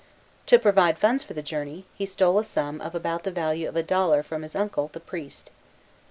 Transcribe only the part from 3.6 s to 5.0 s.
of a dollar from his uncle, the